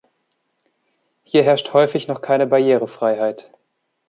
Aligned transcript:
Hier 1.21 1.43
herrscht 1.43 1.73
häufig 1.73 2.07
noch 2.07 2.23
keine 2.23 2.47
Barrierefreiheit. 2.47 3.51